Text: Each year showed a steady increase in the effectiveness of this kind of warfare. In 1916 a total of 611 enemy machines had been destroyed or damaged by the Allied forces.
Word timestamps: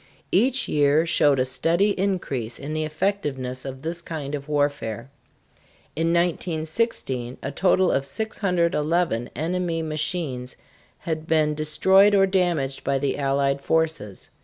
Each 0.31 0.67
year 0.67 1.05
showed 1.05 1.39
a 1.39 1.45
steady 1.45 1.91
increase 1.91 2.57
in 2.57 2.73
the 2.73 2.85
effectiveness 2.85 3.65
of 3.65 3.83
this 3.83 4.01
kind 4.01 4.33
of 4.33 4.49
warfare. 4.49 5.11
In 5.95 6.07
1916 6.07 7.37
a 7.43 7.51
total 7.51 7.91
of 7.91 8.07
611 8.07 9.29
enemy 9.35 9.83
machines 9.83 10.55
had 10.97 11.27
been 11.27 11.53
destroyed 11.53 12.15
or 12.15 12.25
damaged 12.25 12.83
by 12.83 12.97
the 12.97 13.15
Allied 13.19 13.61
forces. 13.61 14.31